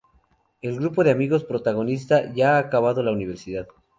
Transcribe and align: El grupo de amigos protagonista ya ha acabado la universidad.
El 0.63 0.77
grupo 0.79 1.03
de 1.03 1.11
amigos 1.11 1.43
protagonista 1.43 2.33
ya 2.33 2.55
ha 2.55 2.57
acabado 2.57 3.03
la 3.03 3.11
universidad. 3.11 3.67